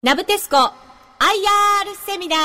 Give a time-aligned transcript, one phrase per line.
[0.00, 0.70] ナブテスコ IR
[2.06, 2.38] セミナー。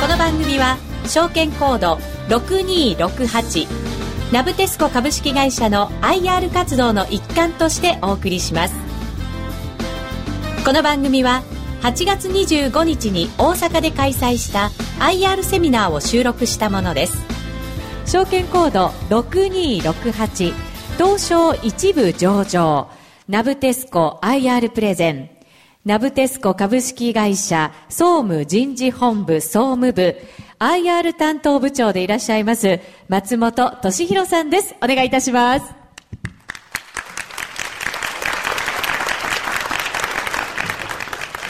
[0.00, 1.98] この番組は証券コード
[2.30, 3.66] 6268
[4.32, 8.74] ナブテスコ株式会社の IR 活動の一環としてお送りします。
[10.64, 11.42] この番組は
[11.82, 14.70] 8月25日に大阪で開催した
[15.00, 17.33] IR セミナーを収録したものです。
[18.06, 20.52] 証券コード6268
[20.96, 22.90] 東証一部上場
[23.28, 25.30] ナブテスコ IR プレゼン。
[25.86, 30.16] ナブテスコ株式会社総務人事本部総務部
[30.58, 34.74] IR 担当部長でいらっしゃいます松本敏弘さんです。
[34.82, 35.83] お願いいたします。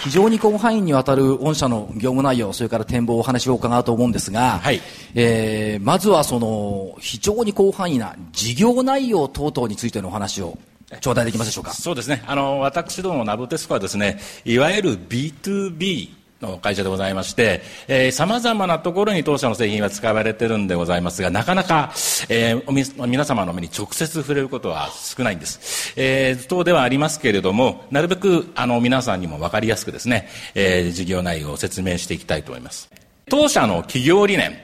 [0.05, 4.81] 非常に広範囲にわたる御社の業務内容、それから展望お話を伺うと思うんですが、はい、
[5.15, 10.59] えー、まずはその非常に広範囲な事業内容等々についてのお話を
[11.01, 11.73] 頂戴できますでしょうか？
[11.73, 12.23] そうですね。
[12.27, 17.63] あの私どもナブテスコはですね、いわゆる B2B の会社でございまして、
[18.13, 21.93] さまざまなところに当社の製品は使われてるんでございますが、なかなか、
[22.29, 25.95] えー、皆様の目に直接触れることは少ないんです。
[25.97, 32.91] えー、等ではありますけれども、なるべくあの皆さんにもわかりやすくですね、えー、事業内容を説明していきたいと思います。
[33.29, 34.59] 当社の企業理念、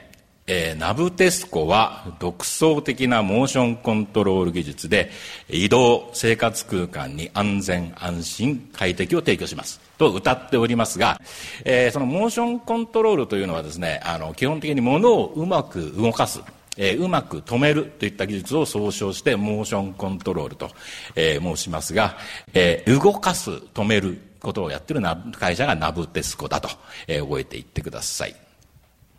[0.53, 5.09] えー、ナブテスコは独創的なモーションコントロール技術で
[5.47, 11.21] 移動生活空間に安全安心快適を提供しますと歌っておりますが、
[11.63, 16.41] えー、そのモーションコントロールというのはですねあの基本的に物をうまく動かす
[16.77, 20.69] えー、うまく止めるといった技術を総称してモーションコントロールと、
[21.15, 22.17] えー、申しますが、
[22.53, 25.01] えー、動かす止めることをやってる
[25.37, 26.69] 会社がナブテスコだと、
[27.07, 28.50] えー、覚えていってください。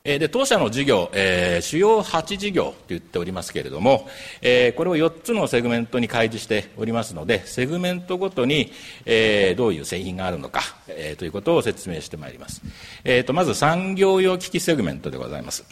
[0.04, 4.08] で当社の事業、えー、主要8事業と言っておりますけれども、
[4.40, 8.72] えー、これを4つのセグメントに開示しておりますので、セグメントごとに、
[9.06, 12.62] えー、どういう製品があるのか、え、ということを説明してまいります。
[13.04, 15.64] えーと、まず産業用機器セグメントでございます。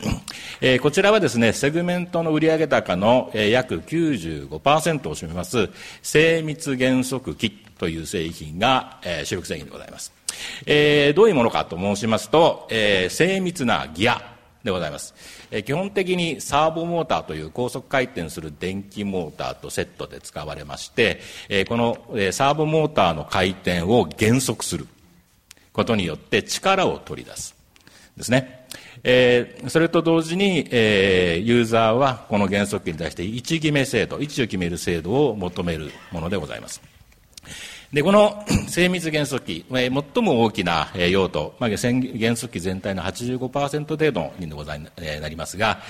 [0.60, 5.68] え、こちらはですね、セグメントの売上高の、えー、約95%を占めます、
[6.02, 10.19] 精密減速機という製品が、え、主力製品でございます。
[10.66, 14.22] えー、どういうものかと申しますと、えー、精密なギア
[14.62, 15.14] でございます、
[15.50, 24.86] えー、基本的にサーボモーターという高速回転する電気モーターとセットで使われまして、えー、この、えー、サーボモーターの回転を減速する
[25.72, 27.56] ことによって力を取り出す
[28.16, 28.66] ですね、
[29.02, 36.82] えー、それと同時に、えー、ユーザーはこの減速機に対して位置決め制度位置を決める制度を求めるものでございます。
[37.92, 39.90] で、この 精密減速機、最
[40.22, 44.80] も大きな用途、まあ、減速機全体の85%程度にござい
[45.20, 45.80] なりますが、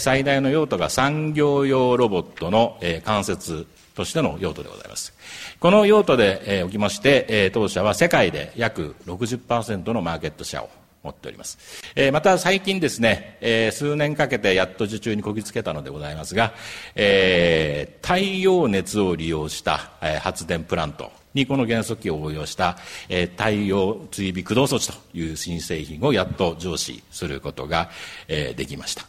[0.00, 5.12] 最大の用途が産業用ロボットの関節としての用途でございます。
[5.60, 10.70] この用途でおきまして、当社は世界で約60%のマーケットシェアを
[11.02, 11.58] 持っております。
[11.96, 16.54] えー、また最近ですね、えー、数年かけてやっと受注にこぎつけたのでございますが、
[16.94, 22.78] えー、太陽熱を利用した、えー、発電プラントにこの減速器を応用した、
[23.08, 27.90] えー、太陽追尾駆動装置という新製品をやっと上市することが、
[28.28, 29.06] えー、できました。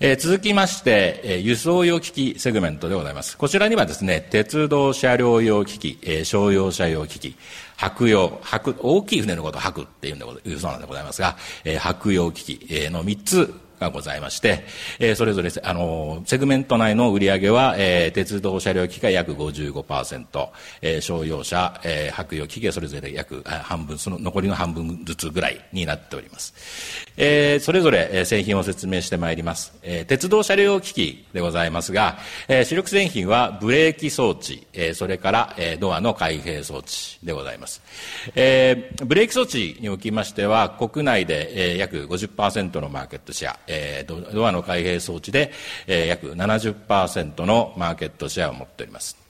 [0.00, 3.36] えー、続きまして、えー、輸送用機器セグメントでございます。
[3.36, 7.36] こちらにはですね、鉄道車両用機器、えー、商用車用機器、
[7.76, 10.24] 白用、白、大きい船のことを白っていうんで
[10.58, 14.64] そうなんでございますが、えー、白用機器、えー、の3つがございまして、
[14.98, 20.48] えー、それぞれ、あの、セグメント内の売り上げは、えー、鉄道車両機械約55%、
[20.82, 26.54] えー、商用車、えー、白用機械それぞれ約半分、その残りの半分ずつぐらいになっております。
[27.16, 29.72] えー、それぞれ、えー、製品を説明してまいります。
[29.82, 32.18] えー、鉄道車両機器でございますが、
[32.48, 37.82] えー、主力製品はブレーキ装置、えー、それから、えー、ドアの開閉装置でございます。
[38.34, 45.52] えー、ブレーキ装置におきましては、国内で、えー、約50%のマーケットシェア、えー、ドアの開閉装置で、
[45.86, 49.28] えー、約70%のマーケットシェアを持っております。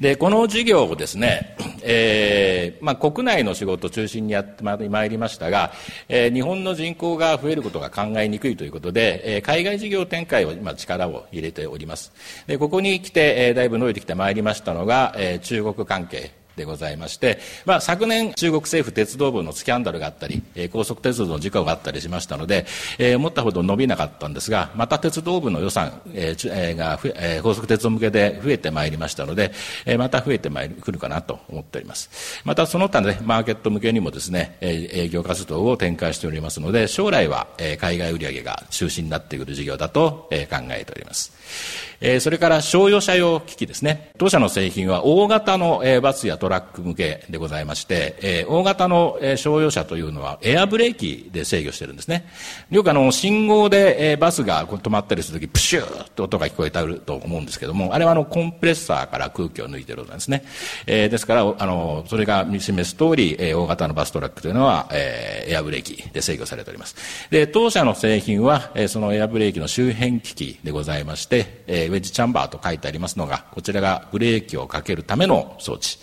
[0.00, 5.72] で、この事業をですね、えー、まあ、国内の仕事を中心にやってまいりましたが、
[6.08, 12.12] えー、日本の人口が増えることが考えにくいということで、えー、海外事業展開を今力を入れております。
[12.46, 22.66] で、ここに来て、えー、だいぶ伸びてきてまいりましたのが、えー、中国関係でございまして、まあ、昨年中国政府鉄道部のスキャンダルがあったり、えー、高速鉄道の事故があったりしましたので、
[22.98, 29.52] えー、思ったほど伸びなかったんですがまた鉄道部の予算、えーえー、が、えー、高速鉄道向けで増えてまいりましたので、
[29.86, 44.10] えー、また増えてまいくるかなと思っておりますまたその他で、ね、マーケット向けにもですね、えー、営業活動を展開しておりますので将来は、えー、海外売上が中心になってくる事業だと、えー、考えておりますえー、それから商用車用機器ですね。
[44.18, 52.26] 当社の製品は大型の、えー、バスやトラック向けでございまして、えー、大型の、えー、商用車というのはエアブレーキで制御してるんですね。
[52.70, 60.44] よくあの、信号で、えー、バスが止まったりするとき、プシューと音が聞こえたると思うんですけども、あれはあの、コンプレッサーから空気を抜いてるんですね。
[60.86, 66.96] えー、ですから、あの、それが見示す通り、えー、大型のバストラックというのは、えー、エアブレーキで制御されております。
[67.30, 75.98] で、当社の製品は、えー、そのエアブレーキの周辺機器でございまして、えーウェッジチャンバーと書いてありますのが、こちらがブレーキをかけるための装置。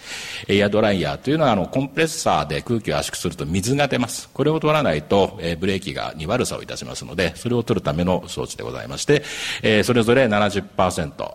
[0.48, 4.30] エアドライヤーというのは、あの、コンプレッサーで空気を圧縮すると水が出ます。
[4.34, 9.24] これを取らないと、えー、ブレーキがに悪さをいたしますので、それを取るための装置でございまして、
[9.64, 10.68] えー、それぞれ70%、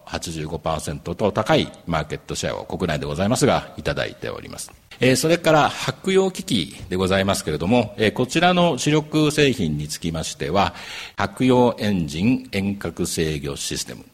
[0.07, 4.73] 85%と高いマーケットシェアを国内でございますが、いただいております。
[5.01, 10.75] えー、それから白用機器でございますけれども、えー、こちらの主力製品につきましては、
[11.17, 14.05] 白用エンジン遠隔制御システム。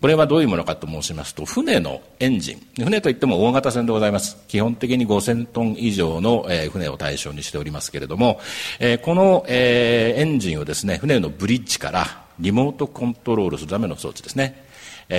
[0.00, 2.84] これはどういうものかと申しますと、船のエンジン。
[2.84, 4.36] 船といっても大型船でございます。
[4.46, 8.38] 基本的に5000トン以上の、船を対象にしておりますけれども、
[9.02, 12.06] この、エンジンをですね、船のブリッジから
[12.38, 14.64] リモートコントロールするための装置ですね。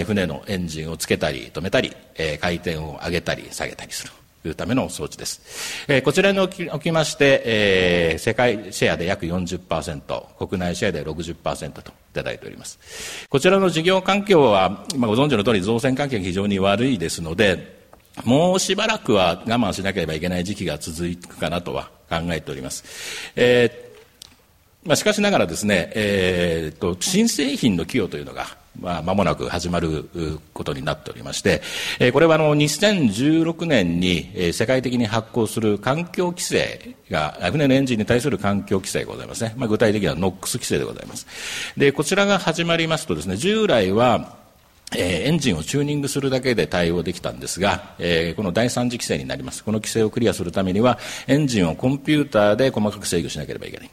[0.06, 1.92] 船のエンジンをつけたり止めたり、
[2.40, 4.14] 回転を上げたり下げたりする。
[4.48, 5.86] いうための装置です。
[5.88, 13.28] えー、こちらにおきおきまして、えー、世界シェアで約40%、国内シェアで60%といただいております。
[13.30, 17.80] こちらの事業環境は、まあ、ご存知の通り造船環境が非常に悪いですので、
[18.24, 22.84] もうしばらくは我慢しなければいけない時期が続くかなとは考えております。
[23.36, 23.90] えー
[24.84, 28.48] まあ、しかしながらですね、えーと、新製品の寄与というのが
[28.80, 30.10] まあ、間もなく始まる
[30.54, 31.62] ことになっておりまして、
[32.00, 39.54] えこれはあの2016年に、え世界的に発行する環境規制が、船のエンジンに対する環境規制がございますね。
[39.58, 41.28] まあ、具体的には NOx 規制でございます。
[41.78, 44.39] で、こちらが始まりますとですね、従来は、
[44.96, 49.64] えー、エンジンをチューニングするだけで対応できたんですが、えー、この第三次規制になります。
[49.64, 50.98] この規制をクリアするためには、
[51.28, 53.90] エンジンをコンピューターで細かく制御しなければいけない。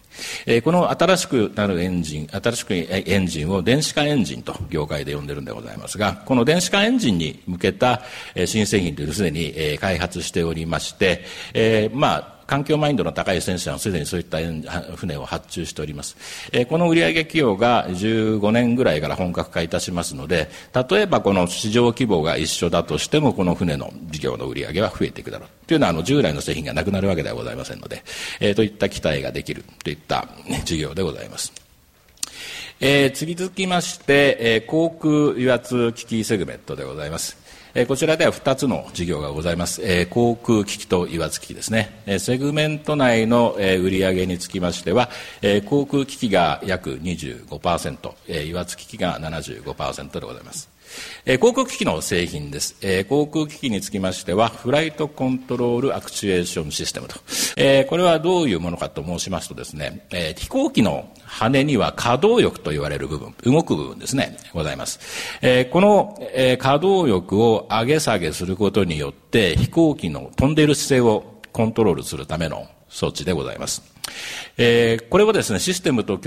[0.47, 8.03] えー、この新しくなるエンジン、新しくエンジンを電子化エンジンと業界で呼んでるんでございますが、この電子化エンジンに向けた、
[8.35, 14.39] え、新製品というのをすでに、え、開発しておりまして、えー、まあ、環境マインドの高い戦車はすでにそういった
[14.97, 16.17] 船を発注しております。
[16.53, 20.49] えー、この売上企業が15年ぐらいから本格化いたしますので、
[20.91, 25.49] 例えばこの市場規模が一緒だとしても、この船の事業の売上は増えていくだろう。
[25.67, 28.05] というのは、あの、従来の製品がなくなるわけではございませんので、
[28.41, 31.53] えー、といった期待ができるといった、ね、事業でございます。
[32.79, 37.46] えー、次続きまして、えー、航空油圧機器セグメントでございます。
[37.78, 45.11] えこちらでは2つの事業がございます、え航空機器と油圧機器ですね、えセグメント内の、え売上につきましては、
[45.43, 50.75] え航空機器が約25%、え油圧機器が75%でございます。
[51.25, 57.17] え航空機器の製品です、え航空機器につきましてはフライトコントロールアクチュエーションシステムと、
[57.56, 65.00] えこれはどういうものかと申しますとですね、え飛行機の羽には可動翼と言われる部分動く部分ですねございます、
[65.43, 73.83] えこの、え可動翼を上げ下げすることによって飛行機の飛んでいる姿勢をコントロールするための装置でございます。
[74.59, 76.19] えー、これをですね、システムと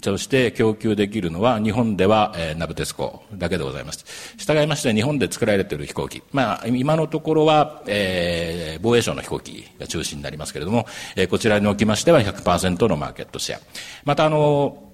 [0.00, 4.04] として供給できるのは、日本では、えー、ナブテスコだけでございます。
[4.36, 10.86] 従いまして、日本で作られている飛行機、まあ、今のところは、えー、防衛省の飛行機が中心になりますけれども、
[11.16, 13.60] えー、こちらにおきましては100%のマーケットシェア。
[14.04, 14.84] また、あの、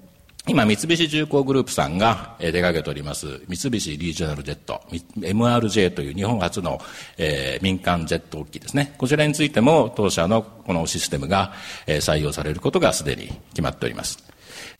[0.47, 4.81] 今、三菱重工グループさんが手掛けております、三菱リージョナルジェット、
[5.19, 6.81] MRJ という日本初の、
[7.19, 8.95] えー、民間ジェット機ですね。
[8.97, 11.53] こちらについても、当社のこのシステムが、
[11.85, 14.30] えー、採用されることがすでに決まっております。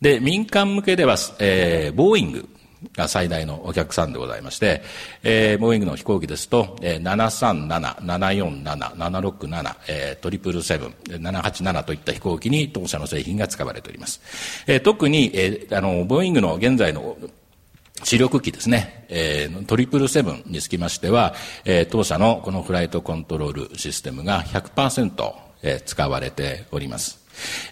[0.02, 2.50] で、民間向けでは、えー、ボーイング
[2.96, 4.82] が最大のお客さんでございまして、
[5.24, 14.22] えー、ボーイングの飛行機ですと、えー、737、747、767、えー、トリプルセブン、787といった飛行機に当社の製品が使われております。
[14.66, 17.18] えー、特に、えー、あの、ボーイングの現在の
[18.04, 27.21] 主力機ですね、えー、トリプルセブンにつきましては、えー、当社のこのフライトコントロールシステムが100%、えー、使われております。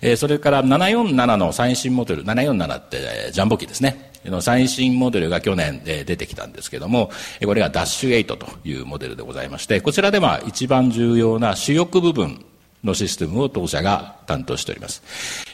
[0.02, 4.10] えー、それから747の最新モデル、747ってジャンボ機ですね。
[4.26, 7.10] の最新モデルが去年出てきたんですけども、
[7.44, 12.46] これがダッシュ8というモデルでございまして、こちらでは一番重要な主翼部分
[12.84, 15.04] のシステムを当社が担当しております。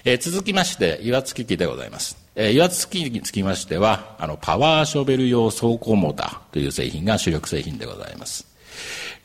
[0.03, 2.17] えー、続きまして、油圧機器でございます。
[2.35, 8.47] えー、油圧機につきましては、あの、パワーショベル用走行モーターという製品が主力製品でございます。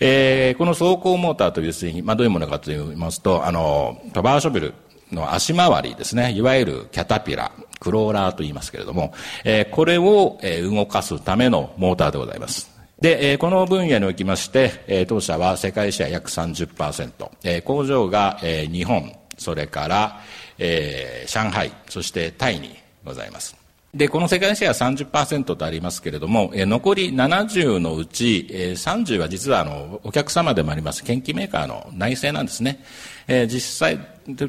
[0.00, 4.74] えー、この走行モーターという製品、まあ、どういうものかと言いますと、あの、パワーショベル
[5.12, 9.12] の足回りですね、いわゆるキャタピラ、クローラーと言いますけれども、
[9.44, 12.70] えー、これを、えー、動かすためのモーターでございます。
[13.00, 20.20] で、えー、この分野におきまして、えー、当社は世界シェア約30%、えー、工場が、えー、日本、それから、
[20.58, 23.59] えー、上海、そしてタイにございます。
[23.92, 32.84] で、この世界シェア30%とありますけれども、え、残り70のうち、えー、30は実はあの、お客様でもあります、研究メーカーの内製なんですね。
[33.26, 33.98] え、実際、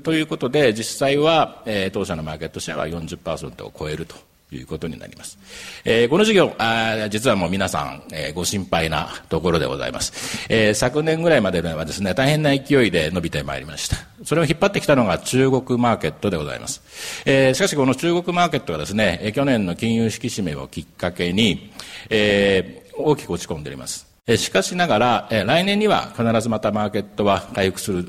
[0.04, 4.16] ということで、実際は、え、当社のマーケットシェアは40%を超えると
[4.56, 5.38] いうことになります。
[5.86, 10.48] えー、この事業、あ実はもう皆さん、えー、ご心配なところでございます。
[10.50, 13.98] えー、昨年ぐらいまではですね、大変な勢いで伸びてまいりました。
[14.24, 16.82] それを引っ張ってきたのが中国マーケットでございます。
[17.26, 21.72] えー、しかしこの中国マーケットはですね、去年の金融引き締めをきっかけに、
[22.10, 24.08] えー、大きく落ち込んでおります。
[24.38, 28.08] しかしながら、来年には必ずまたマーケットは回復する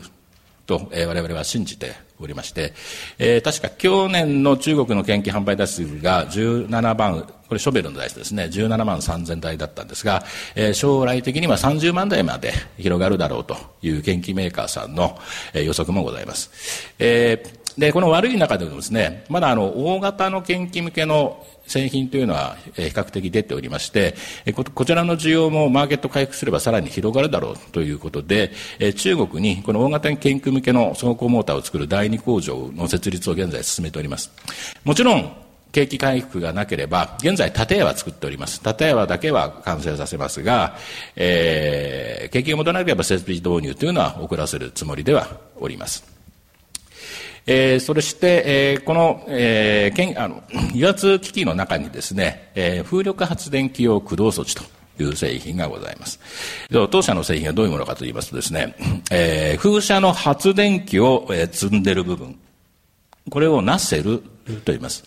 [0.67, 2.73] と、え、我々は信じておりまして、
[3.19, 10.25] えー、確か去年の中国の研究販売台数が17万、これショベルの台数ですね、17万3000台だったんですが、
[10.55, 15.19] えー、将来的には30万台まで広がるだろうという研究メーカーさんの、
[15.53, 16.51] えー、予測もございます。
[16.99, 24.15] えーで、この悪い中でもですね、まだあの、大型の研究向けの製品というのは比較的出ておりまして
[24.75, 28.53] こちらの需要もマーケット回復すればさらに広がるだろうということで
[28.97, 34.31] 中国にこの大型研究向けの走行モーターを作る第二工場の設立を現在進めております
[34.85, 38.61] もちろん景気回復がなければ、現在、建屋は作っております。
[38.61, 40.77] 建屋だけは完成させますが、
[41.17, 46.12] えー、景気が戻らなければ設備導入というのは遅らせるつもりではおります。
[47.47, 50.43] えー、そして、えー、この、えー、けんあの
[50.75, 54.63] 油圧機器の中にですね、えー、風力発電機用駆動装置と
[55.01, 56.21] いう製品がございます。
[56.91, 58.77] 当社の製品はどういうものかと言いますとですね、
[59.11, 62.39] えー、風車の発電機を、えー、積んでる部分、
[63.31, 65.05] これをナッセルと言います。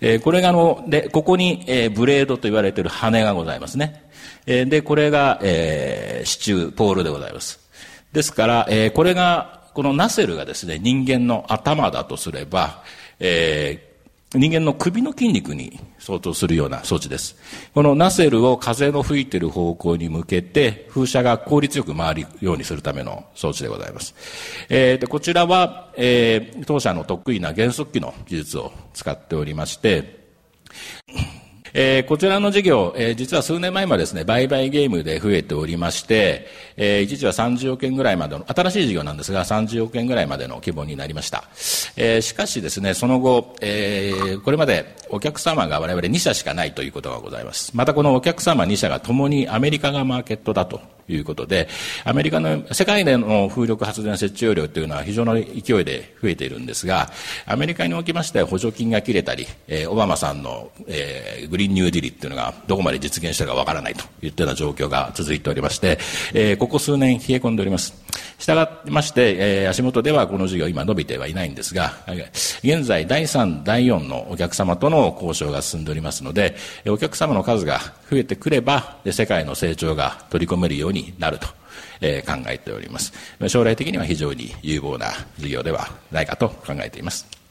[0.00, 4.04] えー、これがあの、で、ここに、えー、ブレードと言われている羽がございますね。
[4.46, 7.60] えー、で、これが、えー、支柱、ポールでございます。
[8.12, 12.82] ですから、えー、これがこのナセルがですね、人間の頭だとすれば、
[13.18, 17.36] えー、人間の首の筋肉に相当するような装置です。
[17.74, 24.14] このナセルを風の吹いている方向に向けて、風車が効率よく回るようにするための装置でございます。
[24.68, 30.22] えー、でこちらは、えー、当社の得意な減速機の技術を使っておりまして、
[31.74, 41.44] えー、こちらの事業、えー、実は数年前までですね、売買ゲームで増えておりまして、えー、一時は30億円ぐらいまでの、新しい事業なんですが、30億円ぐらいまでの規模になりました。
[41.96, 47.72] えー、しかしですね、その後、えー、これまでお客様が我々2社しかないということがございます。
[47.74, 50.80] またこのお客様2社が共にアメリカがマーケットだと
[51.12, 51.68] ということで、
[52.04, 57.10] アメリカの、世界での風力発電設置容量というのは非常の勢いで増えているんですが、
[57.44, 65.98] アメリカにおきましては補助金が切れたり、えー、オバマさんの、えー、グリーンニューディリっていうのがどこまで実現したかわからないといったような状況が続いておりまして、
[66.32, 67.92] えー、ここ数年冷え込んでおります。
[68.38, 71.92] したがってまして、えー、足元ではこの事業今伸びてはいないんですが、
[72.64, 76.56] 現在第3、第4のお客様との交渉が進んでおりますので、
[76.88, 77.78] お客様の数が
[78.10, 81.46] 増えてくれば、世界の成長が取り込めるようになると。
[82.00, 83.12] え、考えております。
[83.48, 85.06] 将来的には非常に有望な
[85.38, 87.41] 事業ではないかと考えています。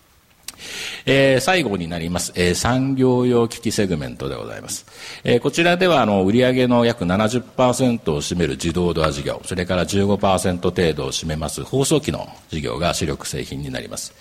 [1.05, 4.85] えー、最後になります、えー、産業用機器セグメントでございます。
[5.23, 14.13] えー、こちらではあの売上の約70%を占める自動ドア事業、それから15%程度を占めます放送機の事業が主力製品になります。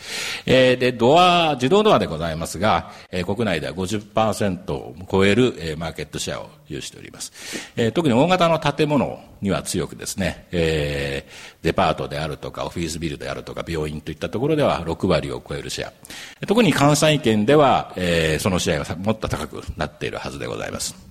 [0.46, 7.32] えー、で、ドア、自動ドアでございますが、えー、国内では50%を超える、えー、マーケットシェアを有しております。
[7.76, 15.92] えー、特に大型の建物には強くですね、えー、デパートであるとかオフィスビルであるとか病院といったところでは6割を超えるシェア。
[16.46, 21.10] 特に関西圏では、えー、そのシェアがもっと高くなっているはずでございます。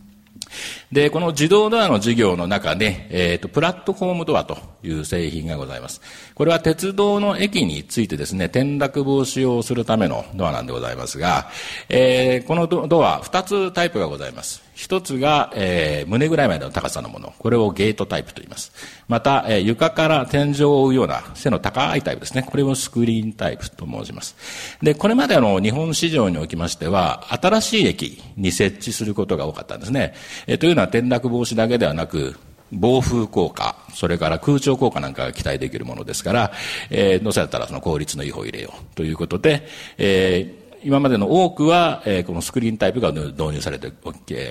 [0.92, 6.02] で、この自動ドアの事業の中で、えっ、ー、と、プラットフォームドアという製品がございます。
[6.34, 11.50] これは鉄道の駅についてですね、転落防止をするためのドアなんでございますが、
[11.90, 14.69] えー、このドア、二つタイプがございます。
[14.80, 17.34] 一つが、えー、胸ぐらいまでの高さのもの。
[17.38, 18.72] これをゲートタイプと言います。
[19.10, 22.44] また、えー、床から天井を覆うような背の高いタイプですね。
[22.44, 24.38] これをスクリーンタイプと申します。
[24.82, 30.14] で、これまでの、日本市場におきましては、新しい駅に設置することが多かったんですね。
[30.48, 32.38] えー、というのは転落防止だけではなく、
[32.72, 36.52] 暴風効果、それから空調効果なんかが期待できるものですから、
[36.90, 39.68] えー、乗せだったらその効率のいい方入れようということで、
[39.98, 43.92] えー、今までの多くは、えー、このスクリーンタイプが導入されて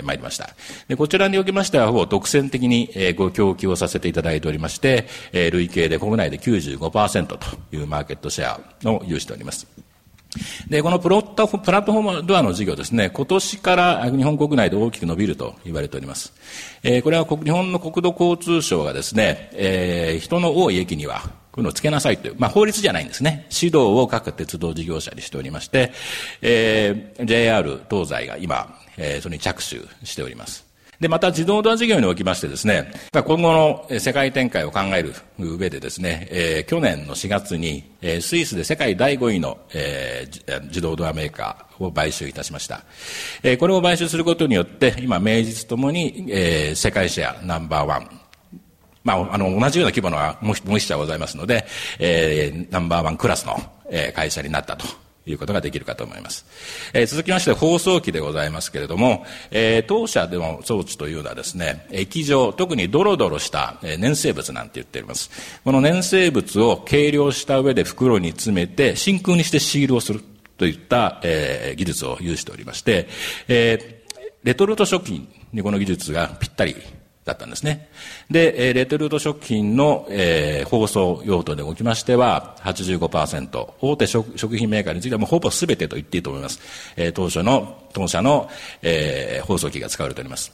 [0.02, 0.50] まいりました。
[0.88, 7.38] で、こちらにおきましては、ほぼ独占的に、えー、ご供給をさせていただいておりまして、えー、累計で国内で95%と
[7.72, 9.66] いうマーケットシェアを有しております。
[10.68, 16.32] で、このプロットプラットフォームドアの事業ですね、今年から日本国内で大きく伸びると言われております。
[16.82, 23.46] えー、これは日本の国土交通省がですね、えー、人の多い駅には、こういうのをつけなさいという、まあ、法律じゃないんですね。
[23.50, 25.92] 指導を各鉄道事業者にしておりまして、
[26.42, 29.76] えー、JR 東西が今、えー、それに着手
[30.06, 30.68] しております。
[31.00, 33.52] で、また自動ドア事業におきましてですね、今後
[33.88, 42.82] の世界展開を考える上でですね、えー、去年の4月に、えー、スイスで世界第5位の、えー、自動ドアメーカーを買収いたしました。
[43.44, 48.17] えー、これを買収することによって、今、名実ともに、えー、世界シェアナンバーワン、
[49.08, 51.64] まあ、あの、同じような規模のもう一社ございますので、
[51.98, 53.56] えー、ナンバーワンクラスの、
[53.90, 54.86] えー、会社になったと
[55.24, 56.44] いうことができるかと思います。
[56.92, 65.30] えー、続きまして放送機でございますけれども、えー、当社での装置というのはですね、液状、特にドロドロした、えー、粘生物なんて言っております。
[65.64, 70.22] この粘生物を計量した上で袋に詰めて真空にしてシールをする
[70.58, 73.08] といった、えー、技術を有しておりまして、
[73.48, 76.76] えー、レトルト食品にこの技術がぴったり
[77.28, 77.88] だったんですね。
[78.30, 86.58] で、レトルト食品の、えー、包装用途でおきましては85%、大手食食品メーカーについてはもうほぼ全てと言っていいと思います。
[86.96, 88.48] えー、当初の、当社の、
[88.82, 90.52] えー、包装機が使われております。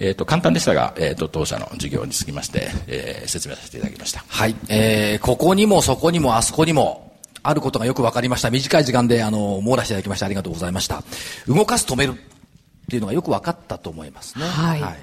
[0.00, 4.24] えっ、ー、と、簡単でしたが、えっ、ー、と、当社の事業につきまして、えー、説明させていただきました。
[4.26, 4.56] はい。
[4.68, 7.12] えー、ここにもそこにもあそこにも、
[7.46, 8.50] あることがよくわかりました。
[8.50, 11.04] 短い時間で、あの、網羅していただきましてありがとうございました。
[11.46, 14.44] 動かす、止めるっていうのがよく分かったと思いますね。
[14.46, 14.96] はい、はい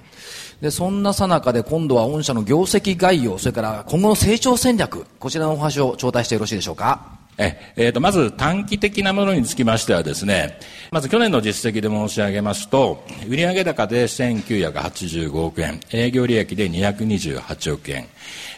[0.62, 7.22] で、そんなさなかで今度は御社の業績概要、それから今後の成長戦略、こちらのお話を頂戴してよろしいでしょうか？
[7.38, 10.60] え、えー、と、まず短期的なものにつきましてはですね、
[10.91, 18.06] まず去年の実績で申し上げますと、売上高で1985億円、営業利益で228億円、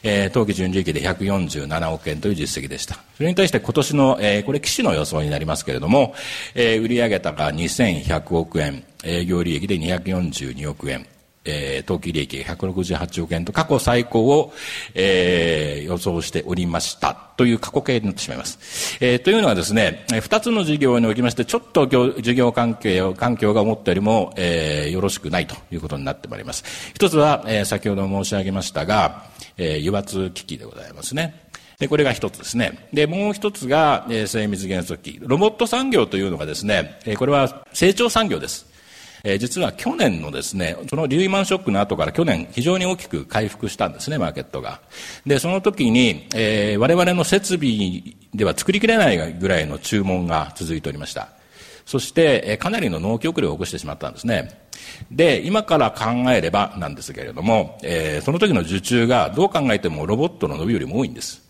[0.01, 2.95] えー、当期純利益で147億円という実績でした。
[3.15, 6.13] それに対して今年の、えー、これ、機種の予想になりますけれども、
[6.55, 11.05] えー、売上高2100億円、営業利益で242億円、
[11.45, 14.53] えー、当期利益168億円と過去最高を、
[14.93, 18.97] えー、予想しておりましたという過去形になってしまいます。
[19.01, 26.63] えー、というのはですね、二つの事業におきまして、ちょっと事業関係を、環境が思ったよりも、えー、よろしくないということになってまいります。
[26.93, 29.25] 一つは、えー、先ほど申し上げましたが、
[29.57, 31.43] えー、油圧機器でございますね。
[31.79, 32.87] で、これが一つですね。
[32.93, 35.19] で、もう一つが、えー、精密減速機。
[35.21, 38.72] ロボット産業というのがですね、えー、これは成長産業です。
[39.25, 44.81] えー、実は去年のですね、そのリューマンショックの後から去年非常に大きく回復したんですね、マーケットが。
[45.25, 51.29] で、その時に、えー、我々の設備では作りきれないぐらいの注文が続いておりました。
[51.85, 54.59] そして、えー、かなりの納期遅れを起こしてしまったんですね。
[55.09, 61.41] で、今から考えればなんですけれども、えー、その時の受注がどう考えてもロボットの伸びよりも多いんです。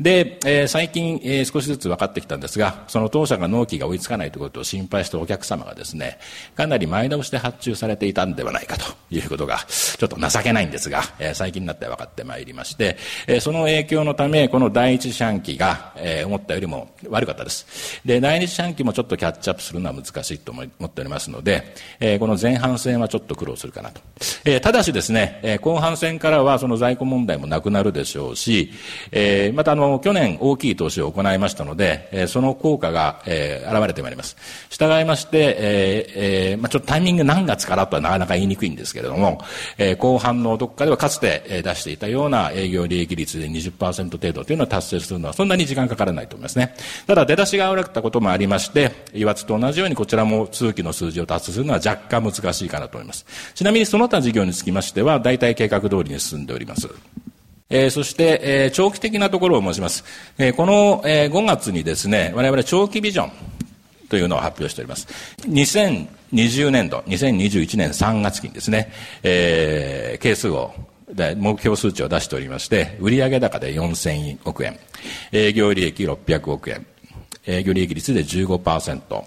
[0.00, 6.18] で、えー、最近、えー、少しずつ分かってきたんですが、その当社が納期が追いつかないということを心配したお客様がですね、
[6.56, 12.96] かなり前倒しで発注されていたんではないかということが、ちょっと情けないんですが、えー、最近になって分かってまいりまして、
[13.28, 18.00] えー、その影響のため、この第一四半期が、えー、思ったよりも悪かったです。
[18.04, 24.00] で、第二四半期もちょっとキャッチアップするのは難しいと思っておりますので、えー、この前半戦はちょっと苦労するかなと。
[24.44, 28.72] えー、ただしですね、えー、後半戦からはその在庫問題もなくなるでしょうし、
[29.12, 34.36] えー、またあの、の、去年大きい投資を行いましたので、えー、その効果が、えー、現れてまいります。
[34.70, 36.12] 従いまして、えー
[36.52, 39.40] えーまあ、ちょっとタイミング何月からとはなかなか言いにくいんですけれども、
[39.78, 46.74] えー、後半のどこかではかつて、え、出していたような営業利益率で20%程度というのを達成するのはそんなに時間かからないと思いますね。
[47.06, 53.26] ただ出だしが悪かったこともありまして、油圧と同じようにこちらも通期の数字を達成するのは若干難しいかなと思います。
[53.54, 56.88] ちなみにその他事業につきましては、大体計画通りに進んでおります。
[57.74, 60.04] えー、そして、えー、長期的なところを申します。
[60.38, 63.32] えー、この、えー、5月にですね、我々長期ビジョン
[64.08, 65.08] というのを発表しております。
[65.48, 68.92] 2020年度、2021年3月期にですね、
[69.24, 70.72] えー、係数を
[71.12, 74.78] で目標数値を出しておりまして、売上高で4000億円、
[75.32, 76.86] 営業利益600億円、
[77.44, 79.24] 営業利益率で15%、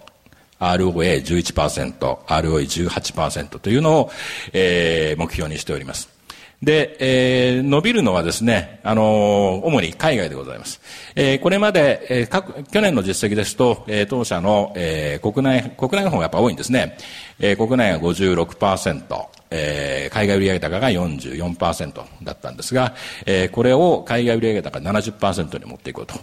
[0.59, 4.11] ROA11%、ROE18% というのを、
[4.53, 6.16] えー、目標にしております。
[6.61, 10.81] で、えー、伸びるのはですね、あのー、主に海外でございます。
[11.15, 16.97] えー、これまで、えー、各、去年の実績ですと、えー、当社の、えー、国内、国内の方がやっぱ多いんですね。
[17.39, 22.95] えー、国内が56%、えー、海外売上高が44%だったんですが、
[23.27, 26.15] えー、これを海外売上高70%に持っていこうと。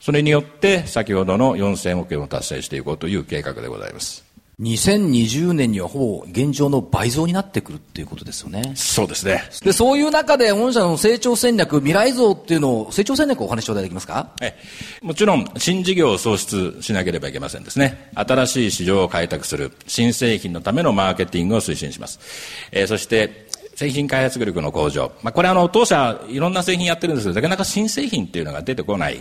[0.00, 4.27] それによって、先ほどの4000億円を達成していこうという計画でございます。
[4.60, 8.72] 2020年にはほぼ現状の倍増になってくるっていうことですよね。
[8.74, 9.44] そうですね。
[9.62, 14.32] で、そういう中で、御社の成長戦略、未来像っていうのを、成長戦略をお話し頂戴できますか？
[14.40, 14.56] え
[15.00, 18.10] もちろん、新事業を創出しなければいけませんですね。
[18.14, 22.18] 新しい市場を開拓する、新製品のためのマーケティングを推進します。
[22.72, 23.47] えー、そして、
[23.78, 25.12] 製品開発力の向上。
[25.22, 29.18] まあ、これあの、当社いろんな製品やってるんですけど、なかなか新製品っていうのが出てこない、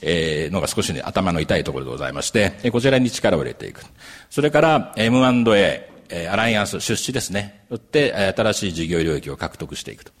[0.00, 3.82] えー、のが少し、ね、頭の痛いところでございまして、えこちらに力を入れていく。
[4.30, 7.66] それから M&A、えアライアンス、出資ですね。
[7.68, 10.12] よって、新しい事業領域を獲得していくと。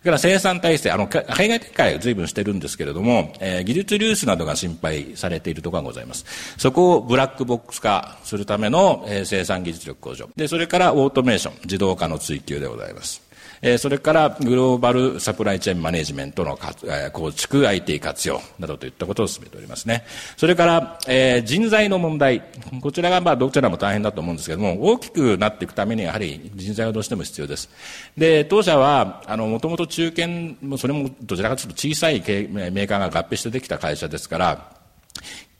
[0.00, 6.24] それから生産体制、あの、海外展開を随分してるんですけれども、えー、技術流出などが心配されているところがございます。
[6.56, 10.28] そこをブラックボックス化するための、えー、生産技術力向上。
[10.36, 13.27] で、それからオートメーション、自動化の追求でございます。
[13.62, 20.04] え、それからグローバルサプライチェーンマネジメントの、え、構築、IT 活用などといったことを進めておりますね。
[20.36, 22.42] それから、え、人材の問題。
[22.80, 27.68] こちらがまあどちらも大変だと思うんですけども、大きくなっていくためにやはり人材はどうしても必要です。
[28.16, 34.78] で、当社は、あの、もともと中堅、それもどちらかというと小さいメーカーが合併してできた会社ですから、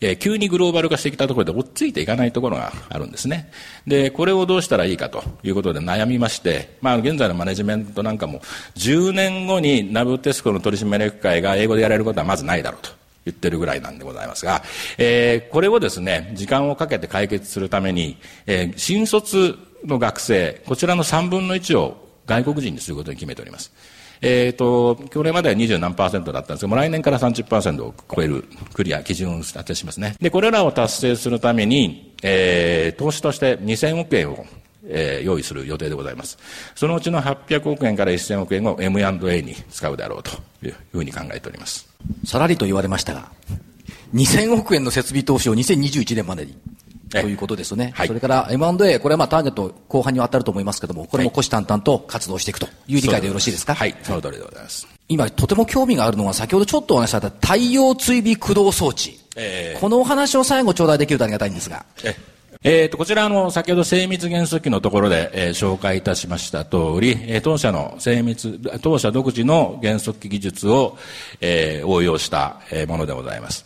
[0.01, 3.51] え、急にグローバル化してきたところで追っついていかないところがあるんですね。
[3.87, 8.41] で、これをどうしたらいいかということで悩みまして、まあ現在のマネジメントなんかも
[8.77, 12.99] 10年後にナブテスコの取締役会が英語でやれることはまずないだろうと。
[13.25, 14.63] 言ってるぐらいなんでございますが、
[14.97, 23.71] えー、これをですね、時間をかけて解決するために、えー、新卒の学生、こちらの3分の1を外国人にすることに決めております。
[24.21, 30.17] えっ、ー、と、これまでは20何パーセントだったんですけども、来年から30%を超えるクリア、基準を設定しますね。
[30.21, 34.47] で、これらを達成するために、えー、投資として2000億円を
[34.91, 36.39] えー、用意する予定でございます。
[36.75, 40.31] そのうちの800億円から1000億円を M&A に使うであろうと
[40.67, 41.89] いうふうに考えております。
[42.25, 43.31] さらりと言われましたが、
[44.15, 46.57] 2000億円の設備投資を2021年までに
[47.09, 47.93] ということですね。
[47.95, 53.75] はい、それから M&A、これはまあターゲット後半にわたると思いますけれども、これも虎視眈々と活動していくという理解でよろしいですか？
[53.75, 54.87] はい、その通りでございます。
[55.09, 59.19] 今、とても興味があるのは、先ほどちょっとお話しされた太陽追尾駆動装置。
[59.37, 61.85] えー、このお話を最後頂戴できるとありがたいんですが。
[62.05, 62.15] え
[62.65, 70.99] えーと、こちらの先ほど精密元素機のところで、えー、紹介いたしました通り、えー、当社の精密、当社独自の元素機技術を、
[71.41, 73.65] えー、応用した、えー、ものでございます。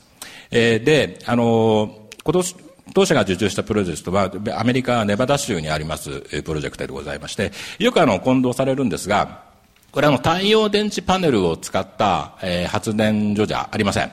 [0.51, 1.91] えー、で、あのー、
[2.23, 2.57] 今年、
[2.95, 9.45] 当社が受注したプロジェクトは、アメリカ・ネバダ州にありますプロジェクトでございまして、よくあの、混同されるんですが、
[9.93, 14.11] これあの、太陽電池パネルを使った、えー、発電所じゃありません。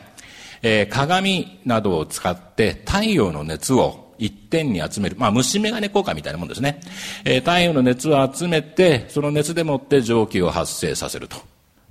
[0.62, 5.16] えー、鏡などを使って太陽の熱を一点に集める。
[5.18, 6.82] まあ、虫眼鏡効果みたいなもんですね。
[7.24, 11.38] えー、太陽の熱を集めて、その熱でもって蒸気を発生させると。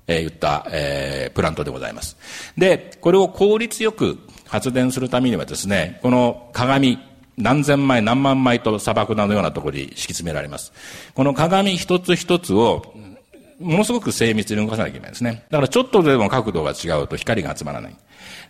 [0.06, 2.16] えー、言った、えー、プラントでございます。
[2.56, 6.98] で、これを効率よく発電するためにはですね、この鏡、
[7.36, 10.72] 何千枚何万枚と砂漠のようなところに敷き詰められます。
[11.14, 12.82] この鏡一つ一つを
[13.60, 15.44] ものすごく精密に動かさなきゃいけないんですね。
[15.50, 17.96] だからちょっとでも角度が違うと光が集まらない。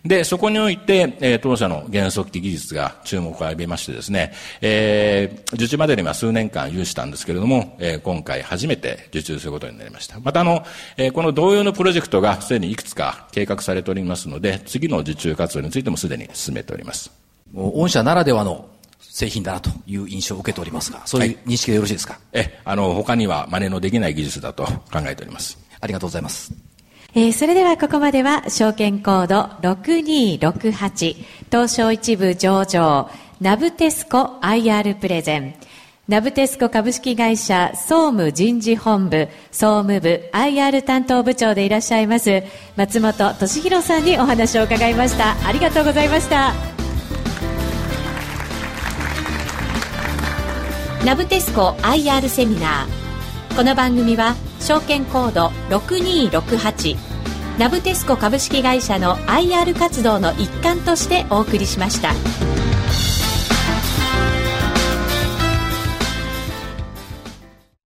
[0.05, 10.19] で、そこにおいて、えー、当社の原則的技術が注目を浴びましてですね、えー、受注までには数年間有したんですけれども、えー、今回初めて受注することになりました。
[10.19, 10.63] またあの、
[10.97, 17.11] えー、この同様のプロジェクトがすでにいくつか計画されておりますので、次の受注活動についてもすでに進めております。
[17.53, 25.57] 御社ならではの製品だなという印象を受けておりますが、そういう認識でよろしいですか、はい、え、あの、他には真似のできない技術だと考えております。
[25.81, 26.68] ありがとうございます。
[27.15, 31.15] えー、それではここまでは証券コード6268
[31.51, 33.09] 東証一部上場
[33.41, 35.55] ナブテスコ IR プレゼン。
[36.09, 42.41] ナブテスコ株式会社総務人事本部総務部 IR 担当部長でいらっしゃいます
[42.75, 45.35] 松本俊弘さんにお話を伺いました。
[45.47, 46.53] ありがとうございました。
[51.05, 53.08] ナブテスコ IR セミナー。
[53.55, 56.97] この番組は証券コード6268
[57.59, 62.13] ナブテスコ株式会社の IR 活動の一環としてお送りしました。